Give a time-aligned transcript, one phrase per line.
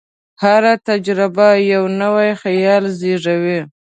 [0.43, 3.59] هره تجربه یو نوی خیال زېږوي.